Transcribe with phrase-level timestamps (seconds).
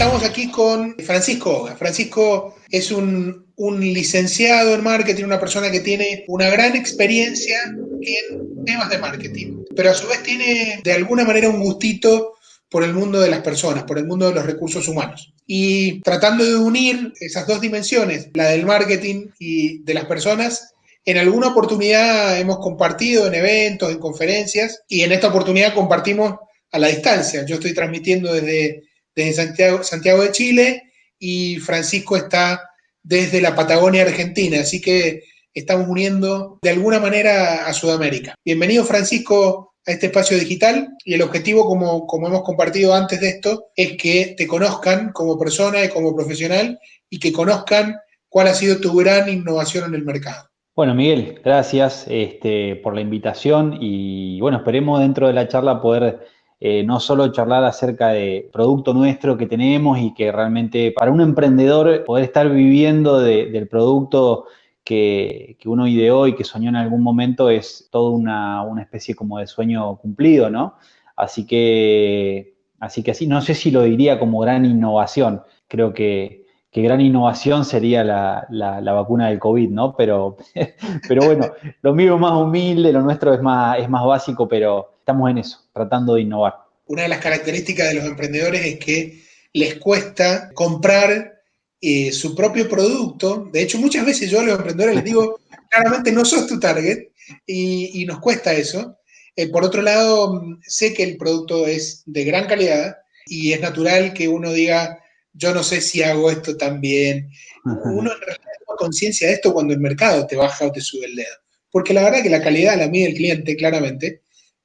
[0.00, 6.48] Estamos aquí con Francisco Francisco es un, licenciado en marketing, una persona que tiene una
[6.48, 11.60] gran experiencia en temas de marketing, pero a su vez tiene de alguna manera un
[11.60, 12.32] gustito
[12.70, 15.34] por el mundo de las personas, por el mundo de los recursos humanos.
[15.46, 20.72] Y tratando de unir esas dos dimensiones, la del marketing y de las personas,
[21.04, 26.36] en alguna oportunidad hemos compartido en eventos, en conferencias, y en esta oportunidad compartimos
[26.72, 27.44] a la distancia.
[27.44, 28.88] Yo estoy transmitiendo desde
[29.24, 30.82] desde Santiago, de Chile
[31.18, 32.60] y Francisco está
[33.02, 38.34] desde la Patagonia Argentina, así que estamos uniendo de alguna manera a Sudamérica.
[38.44, 43.28] Bienvenido Francisco a este espacio digital y el objetivo, como, como hemos compartido antes de
[43.28, 47.96] esto, es que te conozcan como persona y como profesional y que conozcan
[48.28, 50.48] cuál ha sido tu gran innovación en el mercado.
[50.76, 56.20] Bueno, Miguel, gracias este, por la invitación y bueno, esperemos dentro de la charla poder
[56.62, 61.22] eh, no solo charlar acerca de producto nuestro que tenemos y que realmente para un
[61.22, 64.44] emprendedor poder estar viviendo del producto
[64.84, 69.46] que, uno ideó y que soñó en algún momento es toda una, especie como de
[69.46, 70.74] sueño cumplido, ¿no?
[71.16, 76.44] Así que, así que así, no sé si lo diría como gran innovación, creo que,
[76.72, 79.96] gran innovación sería la, vacuna del COVID, ¿no?
[79.96, 80.36] Pero,
[81.08, 81.46] pero bueno,
[81.80, 85.38] lo mío es más humilde, lo nuestro es más, es más básico, pero estamos en
[85.38, 86.54] eso, tratando de innovar.
[86.86, 91.40] Una de las características de los emprendedores es que les cuesta comprar
[91.80, 93.48] eh, su propio producto.
[93.52, 97.08] De hecho, muchas veces yo a los emprendedores les digo, claramente no sos tu target
[97.44, 98.98] y, nos cuesta eso.
[99.34, 104.12] Eh, por otro lado, sé que el producto es de gran calidad y es natural
[104.12, 104.98] que uno diga,
[105.32, 107.30] yo no sé si hago esto tan bien.
[107.64, 111.06] Uno en realidad toma conciencia de esto cuando el mercado te baja o te sube
[111.06, 111.34] el dedo.
[111.70, 114.22] Porque la verdad que la calidad la mide el cliente claramente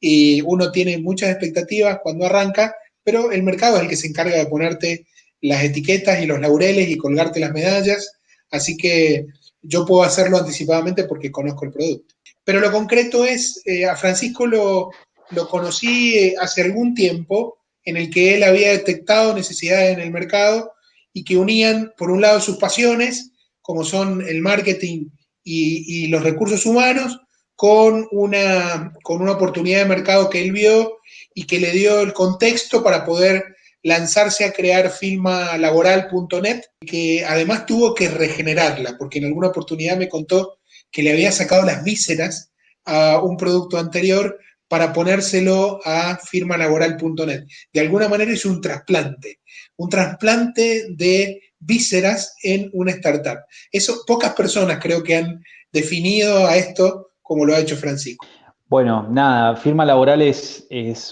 [0.08, 4.38] y uno tiene muchas expectativas cuando arranca, pero el mercado es el que se encarga
[4.38, 5.08] de ponerte
[5.42, 8.12] las etiquetas y los laureles y colgarte las medallas,
[8.52, 9.26] así que
[9.64, 12.14] yo puedo hacerlo anticipadamente porque conozco el producto.
[12.44, 14.92] Pero lo concreto es, eh, a Francisco lo,
[15.32, 20.12] lo conocí eh, hace algún tiempo en el que él había detectado necesidades en el
[20.12, 20.74] mercado
[21.14, 25.08] y que unían, por un lado, sus pasiones, como son el marketing
[25.44, 27.22] y, y los recursos humanos,
[27.56, 30.98] con una, con una oportunidad de mercado que él vio
[31.34, 37.94] y que le dio el contexto para poder lanzarse a crear firmalaboral.net, que además tuvo
[37.94, 40.58] que regenerarla, porque en alguna oportunidad me contó
[40.92, 42.52] que le había sacado las vísceras
[42.86, 47.44] a un producto anterior para ponérselo a firmalaboral.net.
[47.72, 49.40] De alguna manera es un trasplante,
[49.78, 53.40] un trasplante de vísceras en una startup.
[53.72, 58.26] Eso pocas personas creo que han definido a esto como lo ha hecho Francisco?
[58.68, 60.68] Bueno, nada, firma laboral es,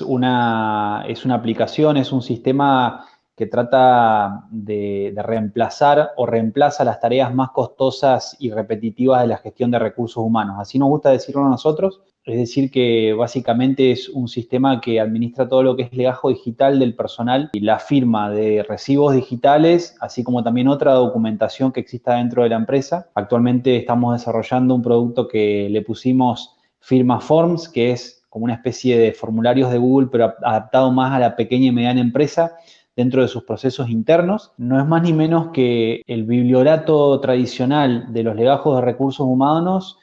[0.05, 7.33] una, es una aplicación, es un sistema que trata de, reemplazar o reemplaza las tareas
[7.33, 10.57] más costosas y repetitivas de la gestión de recursos humanos.
[10.59, 12.01] Así nos gusta decirlo a nosotros.
[12.25, 16.79] Es decir, que básicamente es un sistema que administra todo lo que es legajo digital
[16.79, 22.15] del personal y la firma de recibos digitales, así como también otra documentación que exista
[22.15, 23.09] dentro de la empresa.
[23.13, 28.97] Actualmente estamos desarrollando un producto que le pusimos Firma Forms, que es como una especie
[28.97, 32.55] de formularios de Google, pero adaptado más a la pequeña y mediana empresa
[32.95, 34.53] dentro de sus procesos internos.
[34.57, 39.97] No es más ni menos que el bibliorato tradicional de los legajos de recursos humanos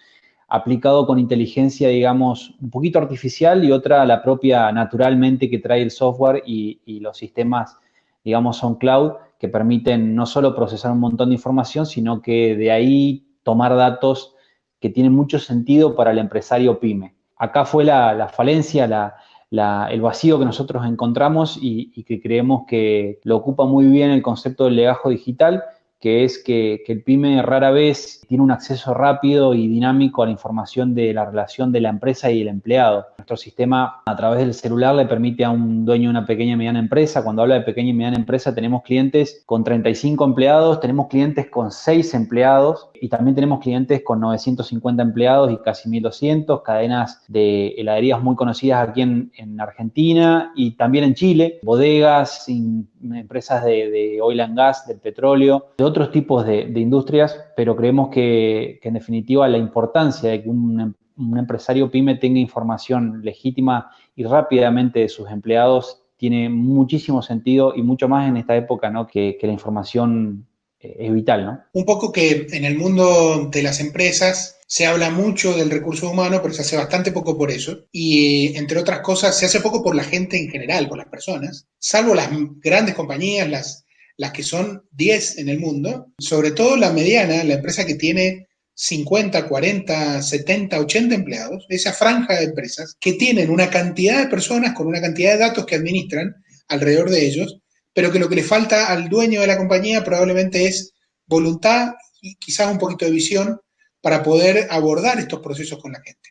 [0.50, 5.92] aplicado con inteligencia, digamos, un poquito artificial y otra la propia naturalmente que trae el
[5.92, 7.78] software y, los sistemas,
[8.24, 12.72] digamos, son cloud que permiten no solo procesar un montón de información, sino que de
[12.72, 14.34] ahí tomar datos
[14.80, 17.14] que tienen mucho sentido para el empresario pyme.
[17.36, 19.14] Acá fue la, falencia,
[19.50, 24.20] el vacío que nosotros encontramos y, y que creemos que lo ocupa muy bien el
[24.20, 25.62] concepto del legajo digital
[26.00, 30.32] que es que, el pyme rara vez tiene un acceso rápido y dinámico a la
[30.32, 33.06] información de la relación de la empresa y el empleado.
[33.18, 36.56] Nuestro sistema a través del celular le permite a un dueño de una pequeña y
[36.56, 41.08] mediana empresa, cuando habla de pequeña y mediana empresa tenemos clientes con 35 empleados, tenemos
[41.08, 47.24] clientes con 6 empleados y también tenemos clientes con 950 empleados y casi 1200, cadenas
[47.28, 54.40] de heladerías muy conocidas aquí en, Argentina y también en Chile, bodegas, empresas de, oil
[54.40, 59.58] and gas, del petróleo, de otros tipos de, industrias, pero creemos que, en definitiva la
[59.58, 60.94] importancia de que un,
[61.36, 68.08] empresario pyme tenga información legítima y rápidamente de sus empleados tiene muchísimo sentido y mucho
[68.08, 69.06] más en esta época, ¿no?
[69.06, 70.46] Que, que la información
[70.80, 71.62] es vital, ¿no?
[71.72, 76.40] Un poco que en el mundo de las empresas se habla mucho del recurso humano,
[76.40, 77.86] pero se hace bastante poco por eso.
[77.92, 81.66] Y entre otras cosas, se hace poco por la gente en general, por las personas,
[81.78, 82.30] salvo las
[82.62, 83.84] grandes compañías, las,
[84.16, 88.46] las que son 10 en el mundo, sobre todo la mediana, la empresa que tiene
[88.74, 94.72] 50, 40, 70, 80 empleados, esa franja de empresas que tienen una cantidad de personas
[94.72, 96.36] con una cantidad de datos que administran
[96.68, 97.59] alrededor de ellos,
[97.92, 100.92] pero que lo que le falta al dueño de la compañía probablemente es
[101.26, 103.60] voluntad y quizás un poquito de visión
[104.00, 106.30] para poder abordar estos procesos con la gente.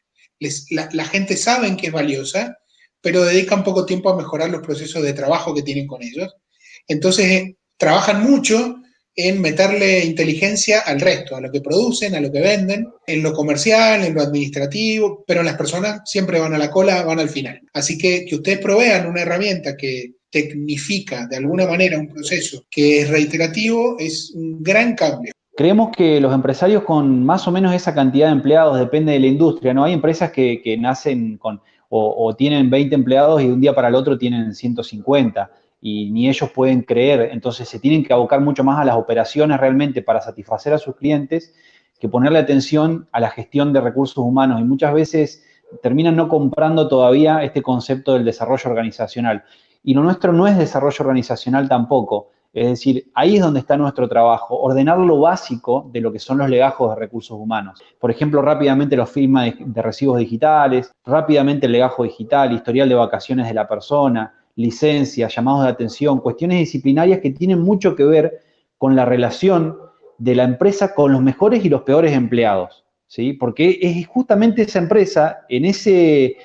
[0.71, 2.57] la, la, gente sabe que es valiosa,
[3.01, 6.33] pero dedican poco tiempo a mejorar los procesos de trabajo que tienen con ellos.
[6.87, 8.75] Entonces, eh, trabajan mucho
[9.15, 13.33] en meterle inteligencia al resto, a lo que producen, a lo que venden, en lo
[13.33, 17.59] comercial, en lo administrativo, pero las personas siempre van a la cola, van al final.
[17.73, 23.01] Así que que ustedes provean una herramienta que tecnifica de alguna manera un proceso que
[23.01, 25.33] es reiterativo es un gran cambio.
[25.55, 29.27] Creemos que los empresarios con más o menos esa cantidad de empleados, depende de la
[29.27, 29.83] industria, ¿no?
[29.83, 33.87] Hay empresas que, nacen con o, o, tienen 20 empleados y de un día para
[33.87, 37.29] el otro tienen 150 y ni ellos pueden creer.
[37.33, 40.95] Entonces se tienen que abocar mucho más a las operaciones realmente para satisfacer a sus
[40.95, 41.53] clientes
[41.99, 44.61] que ponerle atención a la gestión de recursos humanos.
[44.61, 45.43] Y muchas veces
[45.81, 49.43] terminan no comprando todavía este concepto del desarrollo organizacional.
[49.83, 52.29] Y lo nuestro no es desarrollo organizacional tampoco.
[52.51, 56.39] Es decir, ahí es donde está nuestro trabajo, ordenar lo básico de lo que son
[56.39, 57.79] los legajos de recursos humanos.
[57.99, 63.47] Por ejemplo, rápidamente los firmas de, recibos digitales, rápidamente el legajo digital, historial de vacaciones
[63.47, 68.41] de la persona, licencias, llamados de atención, cuestiones disciplinarias que tienen mucho que ver
[68.77, 69.77] con la relación
[70.17, 73.33] de la empresa con los mejores y los peores empleados, ¿sí?
[73.33, 76.35] Porque es justamente esa empresa, en ese,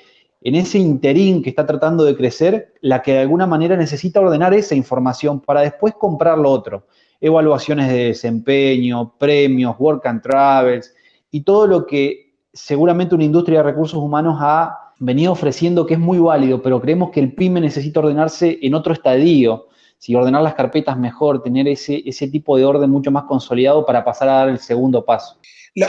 [0.45, 4.53] en ese interín que está tratando de crecer, la que de alguna manera necesita ordenar
[4.53, 6.85] esa información para después comprar lo otro.
[7.19, 10.93] Evaluaciones de desempeño, premios, work and travels
[11.31, 15.99] y todo lo que seguramente una industria de recursos humanos ha venido ofreciendo que es
[15.99, 19.65] muy válido, pero creemos que el PYME necesita ordenarse en otro estadio,
[19.97, 24.03] si ordenar las carpetas mejor, tener ese, ese tipo de orden mucho más consolidado para
[24.03, 25.39] pasar a dar el segundo paso.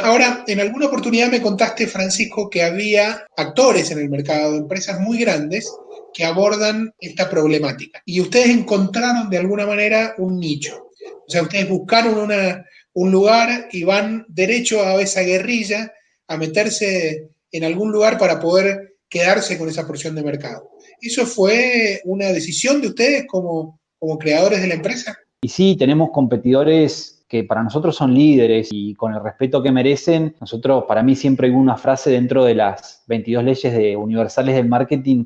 [0.02, 5.18] Ahora, en alguna oportunidad me contaste, Francisco, que había actores en el mercado, empresas muy
[5.18, 5.72] grandes,
[6.12, 8.02] que abordan esta problemática.
[8.04, 10.90] Y ustedes encontraron de alguna manera un nicho.
[11.26, 12.64] O sea, ustedes buscaron una,
[12.94, 15.92] un lugar y van derecho a esa guerrilla,
[16.26, 20.70] a meterse en algún lugar para poder quedarse con esa porción de mercado.
[21.00, 25.18] ¿Eso fue una decisión de ustedes como, como creadores de la empresa?
[25.40, 30.36] Y sí, tenemos competidores que para nosotros son líderes y con el respeto que merecen,
[30.40, 34.68] nosotros, para mí siempre hay una frase dentro de las 22 leyes de universales del
[34.68, 35.24] marketing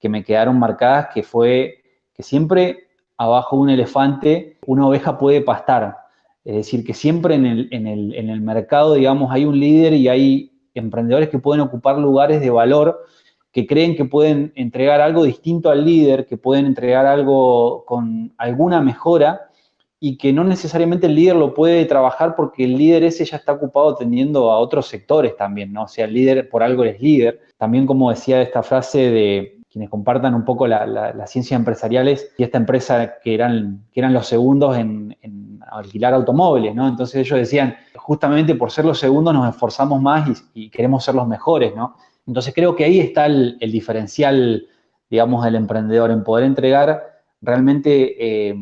[0.00, 1.82] que me quedaron marcadas, que fue
[2.12, 5.96] que siempre abajo de un elefante una oveja puede pastar.
[6.44, 9.94] Es decir, que siempre en el, en el, en el mercado, digamos, hay un líder
[9.94, 13.04] y hay emprendedores que pueden ocupar lugares de valor,
[13.56, 18.82] que creen que pueden entregar algo distinto al líder, que pueden entregar algo con alguna
[18.82, 19.48] mejora
[19.98, 23.52] y que no necesariamente el líder lo puede trabajar porque el líder ese ya está
[23.52, 25.84] ocupado atendiendo a otros sectores también, ¿no?
[25.84, 27.40] O sea, el líder por algo es líder.
[27.56, 32.42] También como decía esta frase de quienes compartan un poco las la, ciencias empresariales y
[32.42, 35.16] esta empresa que eran, que eran los segundos en,
[35.70, 36.86] alquilar automóviles, ¿no?
[36.86, 41.26] Entonces ellos decían, justamente por ser los segundos nos esforzamos más y, queremos ser los
[41.26, 41.96] mejores, ¿no?
[42.26, 44.66] Entonces creo que ahí está el, diferencial,
[45.08, 48.56] digamos, del emprendedor, en poder entregar realmente eh,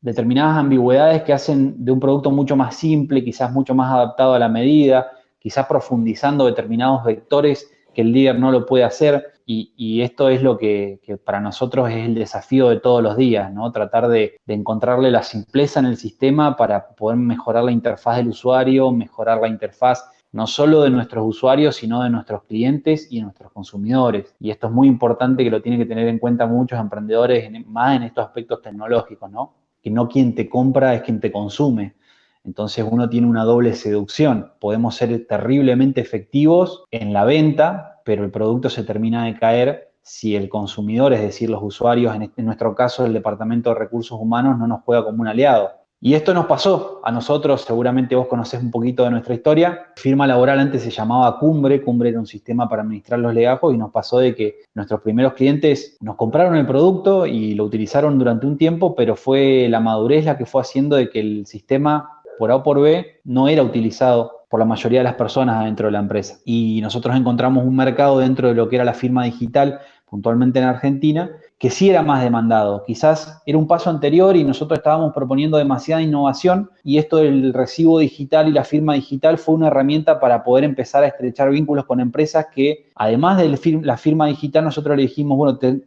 [0.00, 4.38] determinadas ambigüedades que hacen de un producto mucho más simple, quizás mucho más adaptado a
[4.38, 9.32] la medida, quizás profundizando determinados vectores que el líder no lo puede hacer.
[9.50, 13.72] Y, esto es lo que, para nosotros es el desafío de todos los días, ¿no?
[13.72, 18.92] Tratar de, encontrarle la simpleza en el sistema para poder mejorar la interfaz del usuario,
[18.92, 23.52] mejorar la interfaz no solo de nuestros usuarios, sino de nuestros clientes y de nuestros
[23.52, 24.34] consumidores.
[24.38, 27.96] Y esto es muy importante que lo tienen que tener en cuenta muchos emprendedores, más
[27.96, 29.54] en estos aspectos tecnológicos, ¿no?
[29.82, 31.96] Que no quien te compra es quien te consume.
[32.44, 34.52] Entonces uno tiene una doble seducción.
[34.60, 40.34] Podemos ser terriblemente efectivos en la venta, pero el producto se termina de caer si
[40.34, 44.58] el consumidor, es decir, los usuarios, en, este, nuestro caso el Departamento de Recursos Humanos,
[44.58, 45.70] no nos juega como un aliado.
[46.00, 49.88] Y esto nos pasó a nosotros, seguramente vos conocés un poquito de nuestra historia.
[49.96, 53.78] Firma laboral antes se llamaba Cumbre, Cumbre era un sistema para administrar los legajos y
[53.78, 58.46] nos pasó de que nuestros primeros clientes nos compraron el producto y lo utilizaron durante
[58.46, 62.52] un tiempo, pero fue la madurez la que fue haciendo de que el sistema por
[62.52, 65.92] A o por B no era utilizado por la mayoría de las personas dentro de
[65.92, 66.38] la empresa.
[66.44, 70.64] Y nosotros encontramos un mercado dentro de lo que era la firma digital puntualmente en
[70.64, 72.84] Argentina, que sí era más demandado.
[72.84, 77.98] Quizás era un paso anterior y nosotros estábamos proponiendo demasiada innovación y esto del recibo
[77.98, 81.98] digital y la firma digital fue una herramienta para poder empezar a estrechar vínculos con
[81.98, 83.48] empresas que, además de
[83.82, 85.80] la firma digital, nosotros le dijimos, bueno, te,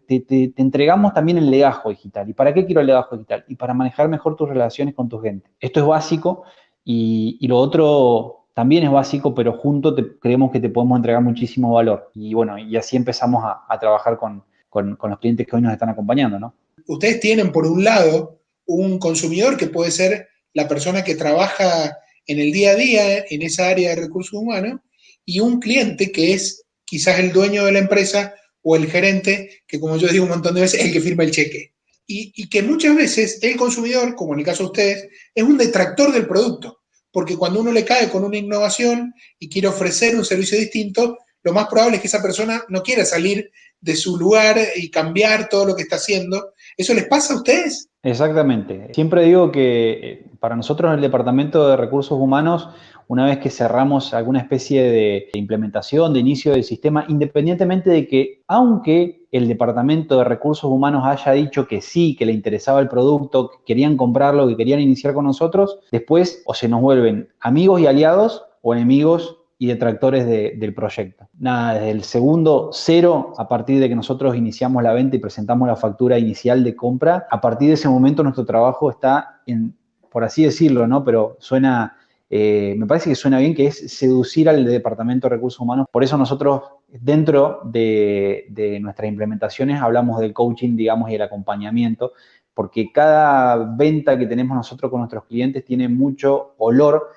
[0.58, 2.28] entregamos también el legajo digital.
[2.28, 3.46] ¿Y para qué quiero el legajo digital?
[3.48, 5.50] Y para manejar mejor tus relaciones con tu gente.
[5.62, 6.44] Esto es básico
[6.84, 12.12] y, lo otro también es básico, pero junto creemos que te podemos entregar muchísimo valor.
[12.14, 15.90] Y bueno, y así empezamos a trabajar con, con, los clientes que hoy nos están
[15.90, 16.56] acompañando, ¿no?
[16.88, 22.40] Ustedes tienen, por un lado, un consumidor que puede ser la persona que trabaja en
[22.40, 24.80] el día a día en esa área de recursos humanos
[25.26, 29.78] y un cliente que es quizás el dueño de la empresa o el gerente, que
[29.78, 31.74] como yo digo un montón de veces, es el que firma el cheque.
[32.08, 35.58] Y, y, que muchas veces el consumidor, como en el caso de ustedes, es un
[35.58, 36.80] detractor del producto,
[37.12, 41.54] porque cuando uno le cae con una innovación y quiere ofrecer un servicio distinto, lo
[41.54, 45.66] más probable es que esa persona no quiera salir de su lugar y cambiar todo
[45.66, 46.54] lo que está haciendo.
[46.78, 47.90] ¿Eso les pasa a ustedes?
[48.04, 48.90] Exactamente.
[48.94, 52.70] Siempre digo que eh, para nosotros en el Departamento de Recursos Humanos,
[53.08, 58.42] una vez que cerramos alguna especie de implementación, de inicio del sistema, independientemente de que,
[58.48, 63.50] aunque el Departamento de Recursos Humanos haya dicho que sí, que le interesaba el producto,
[63.50, 67.88] que querían comprarlo, que querían iniciar con nosotros, después o se nos vuelven amigos y
[67.88, 71.30] aliados o enemigos y detractores del proyecto.
[71.38, 75.68] Nada, desde el segundo cero, a partir de que nosotros iniciamos la venta y presentamos
[75.68, 79.78] la factura inicial de compra, a partir de ese momento nuestro trabajo está en,
[80.10, 81.04] por así decirlo, ¿no?
[81.04, 81.96] Pero suena,
[82.28, 85.86] eh, me parece que suena bien, que es seducir al Departamento de Recursos Humanos.
[85.92, 92.14] Por eso nosotros, dentro de, de nuestras implementaciones, hablamos del coaching, digamos, y el acompañamiento,
[92.56, 97.10] porque cada venta que tenemos nosotros con nuestros clientes tiene mucho olor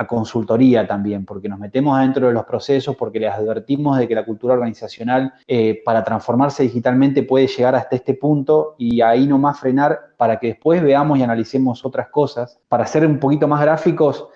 [0.00, 4.14] a consultoría también, porque nos metemos adentro de los procesos, porque les advertimos de que
[4.14, 9.58] la cultura organizacional eh, para transformarse digitalmente puede llegar hasta este punto y ahí nomás
[9.58, 12.60] frenar para que después veamos y analicemos otras cosas.
[12.68, 14.28] Para ser un poquito más gráficos,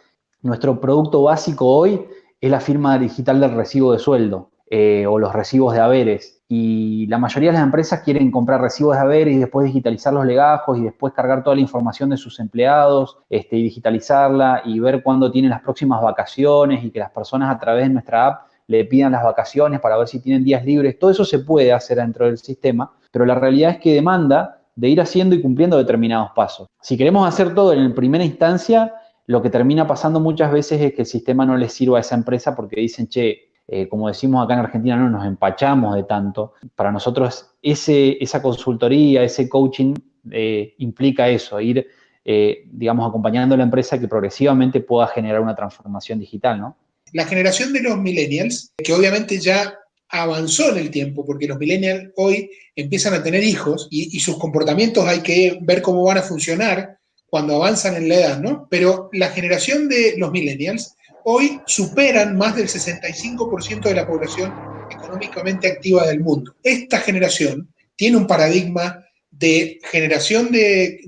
[0.42, 2.06] nuestro producto básico hoy
[2.40, 7.06] es la firma digital del recibo de sueldo eh, o los recibos de haberes y
[7.06, 10.76] la mayoría de las empresas quieren comprar recibos de haber y después digitalizar los legajos
[10.76, 15.32] y después cargar toda la información de sus empleados este, y digitalizarla y ver cuándo
[15.32, 19.12] tienen las próximas vacaciones y que las personas a través de nuestra app le pidan
[19.12, 20.98] las vacaciones para ver si tienen días libres.
[20.98, 24.90] Todo eso se puede hacer dentro del sistema, pero la realidad es que demanda de
[24.90, 26.68] ir haciendo y cumpliendo determinados pasos.
[26.82, 28.92] Si queremos hacer todo en primera instancia,
[29.24, 32.14] lo que termina pasando muchas veces es que el sistema no les sirva a esa
[32.14, 36.52] empresa porque dicen, che, eh, como decimos acá en Argentina, no nos empachamos de tanto.
[36.76, 39.94] Para nosotros esa consultoría, ese coaching
[40.30, 41.86] eh, implica eso, ir,
[42.22, 46.76] eh, digamos, acompañando a la empresa que progresivamente pueda generar una transformación digital, ¿no?
[47.14, 49.74] La generación de los millennials, que obviamente ya
[50.10, 54.36] avanzó en el tiempo, porque los millennials hoy empiezan a tener hijos y, y sus
[54.38, 58.68] comportamientos hay que ver cómo van a funcionar cuando avanzan en la edad, ¿no?
[58.70, 64.52] Pero la generación de los millennials hoy superan más del 65% de la población
[64.90, 66.54] económicamente activa del mundo.
[66.62, 71.00] Esta generación tiene un paradigma de generación de,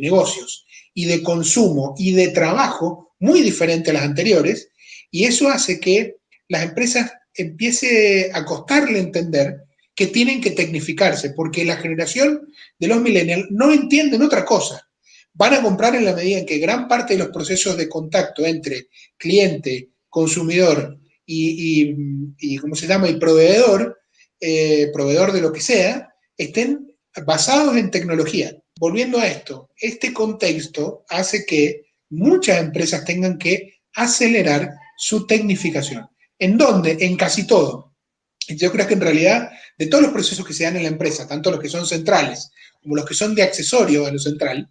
[0.00, 4.70] negocios y de consumo y de trabajo muy diferente a las anteriores,
[5.10, 6.16] y eso hace que
[6.48, 12.48] las empresas empiece a costarle entender que tienen que tecnificarse, porque la generación
[12.78, 14.87] de los millennials no entienden otra cosa
[15.38, 18.44] van a comprar en la medida en que gran parte de los procesos de contacto
[18.44, 23.08] entre cliente, consumidor y, ¿cómo se llama?
[23.08, 24.00] Y proveedor,
[24.40, 26.92] eh, proveedor de lo que sea, estén
[27.24, 28.56] basados en tecnología.
[28.80, 36.08] Volviendo a esto, este contexto hace que muchas empresas tengan que acelerar su tecnificación.
[36.36, 36.96] ¿En dónde?
[37.00, 37.94] En casi todo.
[38.48, 41.28] Yo creo que en realidad de todos los procesos que se dan en la empresa,
[41.28, 42.50] tanto los que son centrales
[42.82, 44.68] como los que son de accesorio a lo central,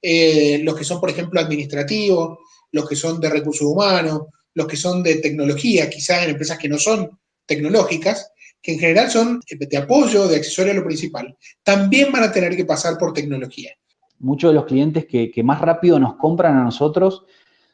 [0.00, 2.38] eh, los que son, por ejemplo, administrativos,
[2.72, 4.22] los que son de recursos humanos,
[4.54, 9.10] los que son de tecnología, quizás en empresas que no son tecnológicas, que en general
[9.10, 13.12] son de apoyo, de accesorio a lo principal, también van a tener que pasar por
[13.12, 13.72] tecnología.
[14.18, 17.24] Muchos de los clientes que, más rápido nos compran a nosotros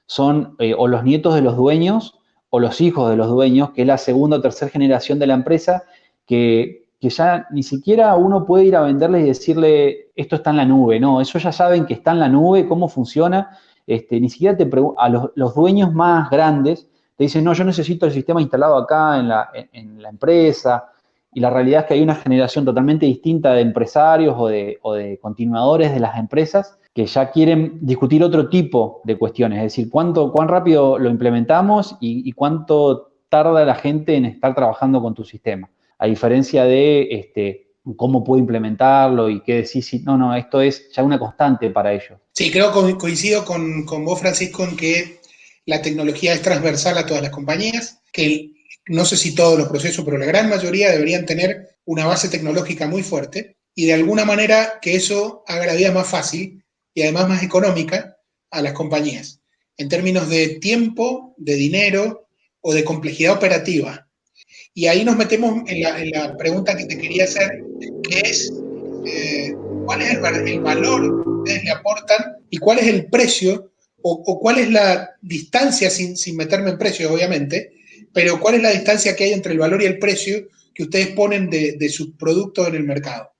[0.07, 2.19] son eh, o los nietos de los dueños
[2.51, 5.35] o los hijos de los dueños, que es la segunda o tercera generación de la
[5.35, 5.85] empresa,
[6.27, 10.57] que que ya ni siquiera uno puede ir a venderles y decirle, esto está en
[10.57, 14.31] la nube, no, eso ya saben que está en la nube, cómo funciona, este, ni
[14.31, 18.79] siquiera te a los, dueños más grandes te dicen, no, yo necesito el sistema instalado
[18.79, 20.93] acá en la, en, la, empresa,
[21.35, 24.95] y la realidad es que hay una generación totalmente distinta de empresarios o de, o
[24.95, 29.91] de continuadores de las empresas que ya quieren discutir otro tipo de cuestiones, es decir,
[29.91, 35.23] cuánto, cuán rápido lo implementamos y cuánto tarda la gente en estar trabajando con tu
[35.23, 35.69] sistema.
[35.99, 40.91] A diferencia de este, cómo puedo implementarlo y qué decir, si, no, no, esto es
[40.93, 42.19] ya una constante para ellos.
[42.33, 45.21] Sí, creo que coincido con, con vos, Francisco, en que
[45.67, 48.51] la tecnología es transversal a todas las compañías, que
[48.87, 52.87] no sé si todos los procesos, pero la gran mayoría deberían tener una base tecnológica
[52.87, 57.29] muy fuerte y de alguna manera que eso haga la vida más fácil y además
[57.29, 58.19] más económica
[58.51, 59.41] a las compañías,
[59.77, 62.29] en términos de tiempo, de dinero
[62.61, 64.04] o de complejidad operativa.
[64.77, 67.63] Y ahí nos metemos en la, pregunta que te quería hacer,
[68.03, 68.53] que es,
[69.07, 69.55] eh,
[69.87, 73.71] ¿cuál es el, valor que ustedes le aportan y cuál es el precio
[74.03, 77.73] o, cuál es la distancia, sin, sin meterme en precios obviamente,
[78.13, 81.09] pero cuál es la distancia que hay entre el valor y el precio que ustedes
[81.11, 83.34] ponen de, de sus productos en el mercado?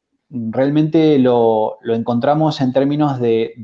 [0.51, 3.55] Realmente lo, encontramos en términos de,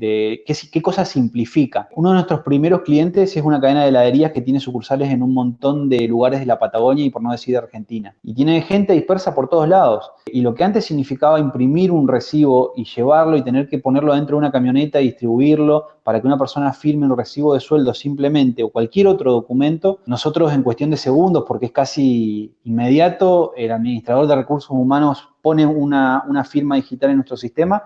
[0.47, 1.89] qué, qué cosa simplifica.
[1.97, 5.35] Uno de nuestros primeros clientes es una cadena de heladerías que tiene sucursales en un
[5.35, 8.15] montón de lugares de la Patagonia y por no decir de Argentina.
[8.23, 10.11] Y tiene gente dispersa por todos lados.
[10.27, 14.37] Y lo que antes significaba imprimir un recibo y llevarlo y tener que ponerlo dentro
[14.37, 18.63] de una camioneta y distribuirlo para que una persona firme un recibo de sueldo simplemente
[18.63, 24.27] o cualquier otro documento, nosotros en cuestión de segundos, porque es casi inmediato, el administrador
[24.27, 27.83] de recursos humanos pone una, firma digital en nuestro sistema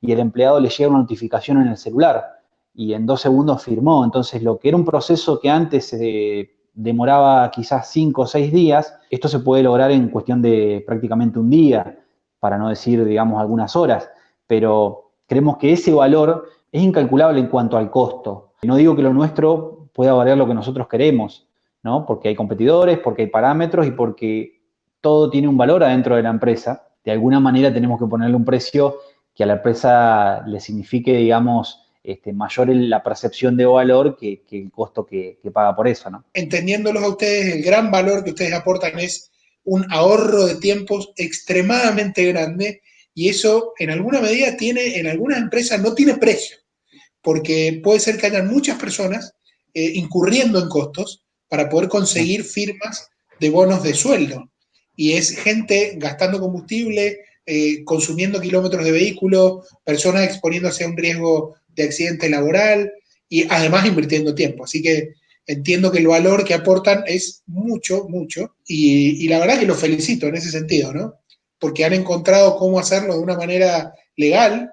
[0.00, 2.40] y el empleado le llega una notificación en el celular
[2.74, 4.04] y en dos segundos firmó.
[4.04, 5.94] Entonces, lo que era un proceso que antes
[6.74, 11.50] demoraba quizás cinco o seis días, esto se puede lograr en cuestión de prácticamente un
[11.50, 11.98] día,
[12.40, 14.08] para no decir, digamos, algunas horas.
[14.46, 18.52] Pero creemos que ese valor es incalculable en cuanto al costo.
[18.62, 21.46] No digo que lo nuestro pueda valer lo que nosotros queremos,
[21.82, 22.06] ¿no?
[22.06, 24.60] Porque hay competidores, porque hay parámetros y porque
[25.00, 28.44] todo tiene un valor adentro de la empresa de alguna manera tenemos que ponerle un
[28.44, 28.98] precio
[29.34, 34.70] que a la empresa le signifique, digamos, este, mayor la percepción de valor que, el
[34.70, 36.26] costo que, paga por eso, ¿no?
[36.34, 39.30] Entendiéndolos a ustedes, el gran valor que ustedes aportan es
[39.64, 42.82] un ahorro de tiempos extremadamente grande
[43.18, 46.56] y eso en alguna medida tiene, en algunas empresas no tiene precio,
[47.20, 49.32] porque puede ser que hayan muchas personas
[49.74, 53.08] eh, incurriendo en costos para poder conseguir firmas
[53.40, 54.52] de bonos de sueldo
[54.94, 61.56] y es gente gastando combustible, eh, consumiendo kilómetros de vehículo, personas exponiéndose a un riesgo
[61.74, 62.92] de accidente laboral
[63.28, 64.62] y además invirtiendo tiempo.
[64.62, 69.66] Así que entiendo que el valor que aportan es mucho, mucho y, la verdad que
[69.66, 71.14] los felicito en ese sentido, ¿no?
[71.58, 74.72] Porque han encontrado cómo hacerlo de una manera legal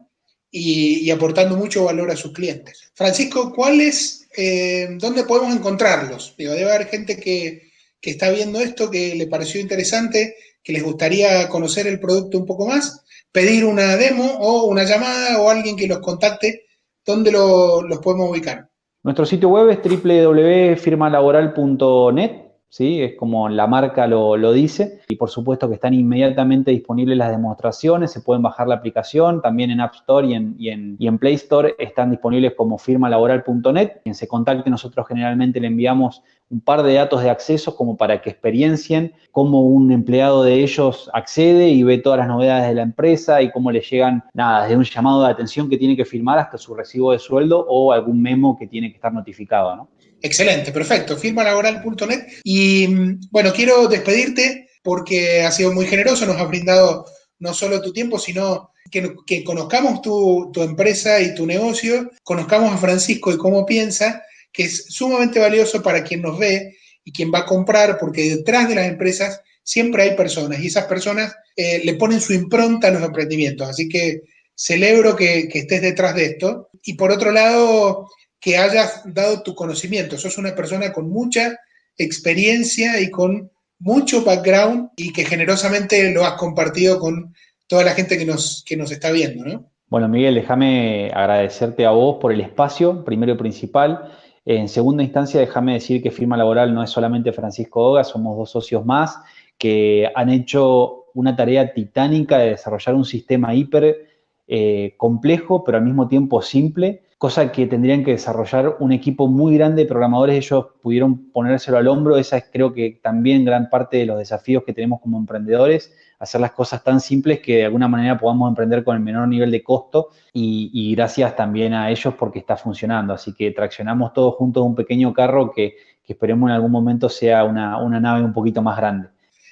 [0.51, 2.91] y, aportando mucho valor a sus clientes.
[2.93, 6.35] Francisco, ¿cuál es, eh, dónde podemos encontrarlos?
[6.37, 7.63] Digo, debe haber gente que,
[8.01, 12.67] está viendo esto, que le pareció interesante, que les gustaría conocer el producto un poco
[12.67, 16.67] más, pedir una demo o una llamada o alguien que los contacte,
[17.03, 18.69] ¿dónde los podemos ubicar?
[19.01, 22.44] Nuestro sitio web es www.firmalaboral.net
[22.75, 23.01] ¿sí?
[23.01, 24.99] Es como la marca lo, dice.
[25.07, 29.71] Y por supuesto que están inmediatamente disponibles las demostraciones, se pueden bajar la aplicación, también
[29.71, 34.01] en App Store y en, y en, Play Store están disponibles como firmalaboral.net.
[34.03, 38.21] Quien se contacte, nosotros generalmente le enviamos un par de datos de acceso como para
[38.21, 42.81] que experiencien cómo un empleado de ellos accede y ve todas las novedades de la
[42.81, 46.39] empresa y cómo le llegan, nada, desde un llamado de atención que tiene que firmar
[46.39, 49.87] hasta su recibo de sueldo o algún memo que tiene que estar notificado, ¿no?
[50.25, 51.17] Excelente, perfecto.
[51.17, 52.25] Firmalaboral.net.
[52.43, 52.87] Y
[53.29, 57.05] bueno, quiero despedirte porque has sido muy generoso, nos has brindado
[57.37, 63.31] no solo tu tiempo, sino que, conozcamos tu, empresa y tu negocio, conozcamos a Francisco
[63.31, 67.45] y cómo piensa, que es sumamente valioso para quien nos ve y quien va a
[67.45, 72.19] comprar, porque detrás de las empresas siempre hay personas y esas personas eh, le ponen
[72.19, 73.69] su impronta a los emprendimientos.
[73.69, 74.23] Así que
[74.55, 76.69] celebro que estés detrás de esto.
[76.81, 78.07] Y por otro lado,
[78.45, 80.19] que hayas dado tu conocimiento.
[80.19, 81.57] Sos una persona con mucha
[81.97, 87.33] experiencia y con mucho background y que generosamente lo has compartido con
[87.65, 89.71] toda la gente que nos, que nos está viendo, ¿no?
[89.87, 94.11] Bueno, Miguel, déjame agradecerte a vos por el espacio, primero y principal.
[94.45, 98.51] En segunda instancia, déjame decir que Firma Laboral no es solamente Francisco Oga, somos dos
[98.51, 99.17] socios más
[99.57, 104.05] que han hecho una tarea titánica de desarrollar un sistema hiper
[104.47, 109.57] eh, complejo, pero al mismo tiempo simple, cosa que tendrían que desarrollar un equipo muy
[109.57, 113.97] grande de programadores, ellos pudieron ponérselo al hombro, esa es creo que también gran parte
[113.97, 117.87] de los desafíos que tenemos como emprendedores, hacer las cosas tan simples que de alguna
[117.87, 122.37] manera podamos emprender con el menor nivel de costo y, gracias también a ellos porque
[122.37, 127.09] está funcionando, así que traccionamos todos juntos un pequeño carro que, esperemos en algún momento
[127.09, 129.07] sea una, una nave un poquito más grande.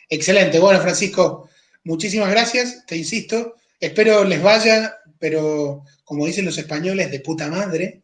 [0.07, 1.49] Excelente, bueno Francisco,
[1.85, 8.03] muchísimas gracias, te insisto, espero les vaya pero como dicen los españoles, de puta madre,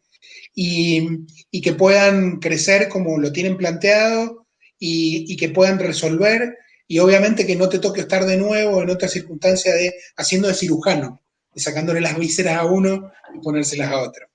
[0.56, 1.28] y,
[1.62, 4.48] que puedan crecer como lo tienen planteado
[4.80, 9.10] y, que puedan resolver y obviamente que no te toque estar de nuevo en otra
[9.10, 11.22] circunstancia de haciendo de cirujano,
[11.54, 14.26] de sacándole las vísceras a uno y ponérselas a otro.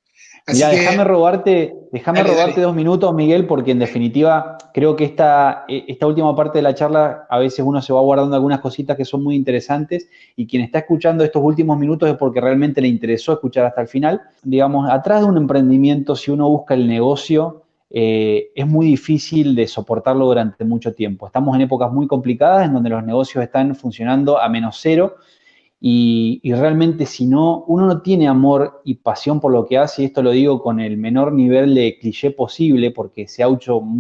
[0.53, 5.87] Ya, déjame robarte, déjame robarte dos minutos, Miguel, porque en definitiva creo que esta, e,
[5.89, 9.07] esta última parte de la charla a veces uno se va guardando algunas cositas que
[9.07, 13.33] son muy interesantes y quien está escuchando estos últimos minutos es porque realmente le interesó
[13.33, 14.21] escuchar hasta el final.
[14.43, 19.67] Digamos, atrás de un emprendimiento, si uno busca el negocio, eh, es muy difícil de
[19.67, 21.27] soportarlo durante mucho tiempo.
[21.27, 25.17] Estamos en épocas muy complicadas en donde los negocios están funcionando a menos cero
[25.81, 30.05] y, realmente si no, uno no tiene amor y pasión por lo que hace, y
[30.07, 33.45] esto lo digo con el menor nivel de cliché posible, porque se,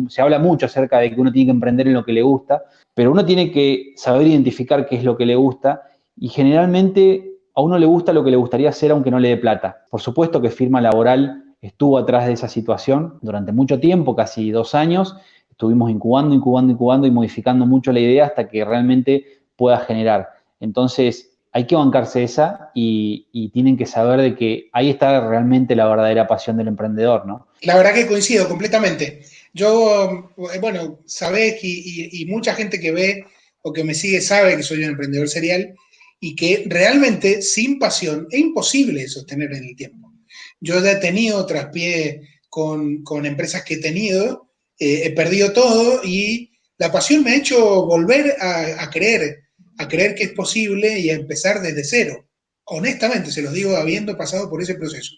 [0.08, 2.62] se habla mucho acerca de que uno tiene que emprender en lo que le gusta,
[2.94, 5.82] pero uno tiene que saber identificar qué es lo que le gusta
[6.16, 9.36] y generalmente a uno le gusta lo que le gustaría hacer aunque no le dé
[9.36, 9.84] plata.
[9.90, 14.74] Por supuesto que firma laboral estuvo atrás de esa situación durante mucho tiempo, casi dos
[14.74, 15.16] años,
[15.50, 19.24] estuvimos incubando, incubando, incubando y modificando mucho la idea hasta que realmente
[19.56, 20.28] pueda generar.
[20.60, 25.86] Entonces, hay que bancarse esa y, tienen que saber de que ahí está realmente la
[25.86, 27.46] verdadera pasión del emprendedor, ¿no?
[27.62, 29.22] La verdad que coincido completamente.
[29.52, 33.24] Yo, eh, bueno, sabés y, y, mucha gente que ve
[33.62, 35.74] o que me sigue sabe que soy un emprendedor serial
[36.18, 40.12] y que realmente sin pasión es imposible sostener en el tiempo.
[40.58, 46.50] Yo he tenido traspié con, con empresas que he tenido, eh, he perdido todo y
[46.78, 49.43] la pasión me ha hecho volver a creer
[49.78, 52.28] a creer que es posible y a empezar desde cero.
[52.64, 55.14] Honestamente, se los digo habiendo pasado por ese proceso.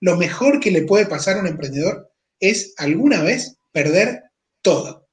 [0.00, 4.24] Lo mejor que le puede pasar a un emprendedor es alguna vez perder
[4.62, 5.08] todo,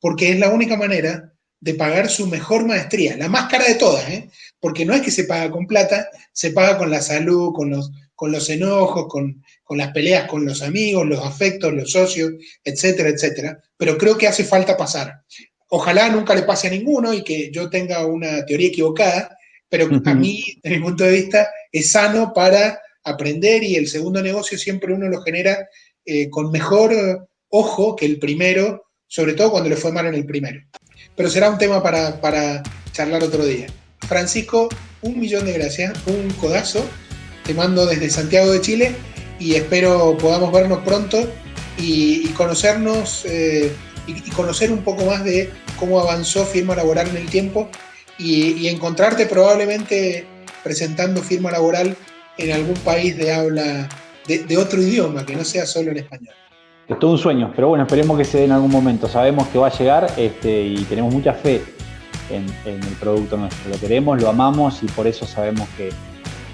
[0.00, 4.08] porque es la única manera de pagar su mejor maestría, la más cara de todas,
[4.08, 4.30] ¿eh?
[4.60, 7.90] porque no es que se paga con plata, se paga con la salud, con los,
[8.14, 12.32] con los enojos, con, con las peleas con los amigos, los afectos, los socios,
[12.64, 13.62] etcétera, etcétera.
[13.76, 15.22] Pero creo que hace falta pasar.
[15.68, 19.36] Ojalá nunca le pase a ninguno y que yo tenga una teoría equivocada,
[19.68, 24.22] pero a mí, desde mi punto de vista, es sano para aprender y el segundo
[24.22, 25.68] negocio siempre uno lo genera
[26.04, 30.24] eh, con mejor ojo que el primero, sobre todo cuando le fue mal en el
[30.24, 30.60] primero.
[31.14, 33.66] Pero será un tema para, para charlar otro día.
[34.06, 34.68] Francisco,
[35.02, 36.84] un millón de gracias, un codazo.
[37.44, 38.94] Te mando desde Santiago de Chile
[39.38, 41.30] y espero podamos vernos pronto
[41.78, 43.24] y, conocernos.
[43.26, 43.72] Eh,
[44.08, 47.68] y, conocer un poco más de cómo avanzó firma laboral en el tiempo
[48.18, 50.26] y, encontrarte probablemente
[50.64, 51.96] presentando firma laboral
[52.36, 53.88] en algún país de habla
[54.26, 56.34] de, otro idioma, que no sea solo en español.
[56.86, 59.08] Es todo un sueño, pero bueno, esperemos que se dé en algún momento.
[59.08, 61.62] Sabemos que va a llegar este, y tenemos mucha fe
[62.30, 63.70] en, el producto nuestro.
[63.70, 65.90] Lo queremos, lo amamos y por eso sabemos que,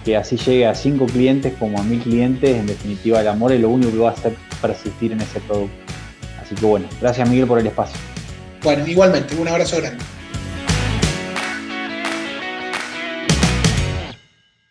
[0.05, 2.57] que así llegue a cinco clientes como a mil clientes.
[2.57, 5.84] En definitiva, el amor es lo único que va a hacer persistir en ese producto.
[6.45, 7.99] Así que bueno, gracias Miguel por el espacio.
[8.63, 10.05] Bueno, igualmente, un abrazo grande.